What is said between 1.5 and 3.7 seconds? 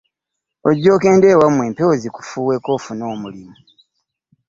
empewo zikufuweko ofune omulimu.